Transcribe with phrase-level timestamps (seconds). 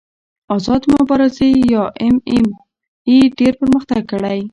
[0.55, 2.47] آزادې مبارزې یا ایم ایم
[3.07, 4.39] اې ډېر پرمختګ کړی.